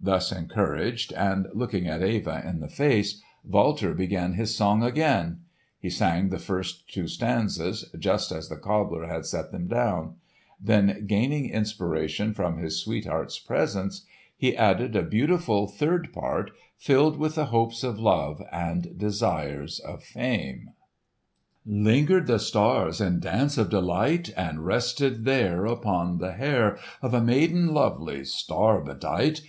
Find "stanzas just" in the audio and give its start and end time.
7.08-8.30